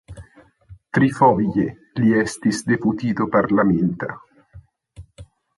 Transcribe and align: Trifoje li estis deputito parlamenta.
Trifoje 0.97 1.67
li 2.01 2.15
estis 2.23 2.63
deputito 2.71 3.29
parlamenta. 3.39 4.11